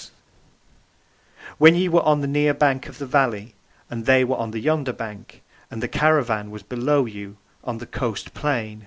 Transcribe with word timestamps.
P: 0.01 0.09
When 1.59 1.75
ye 1.75 1.87
were 1.87 2.01
on 2.01 2.21
the 2.21 2.27
near 2.27 2.55
bank 2.55 2.87
(of 2.89 2.97
the 2.97 3.05
valley) 3.05 3.53
and 3.87 4.07
they 4.07 4.23
were 4.23 4.35
on 4.35 4.49
the 4.49 4.57
yonder 4.59 4.93
bank, 4.93 5.43
and 5.69 5.79
the 5.83 5.87
caravan 5.87 6.49
was 6.49 6.63
below 6.63 7.05
you 7.05 7.37
(on 7.63 7.77
the 7.77 7.85
coast 7.85 8.33
plain). 8.33 8.79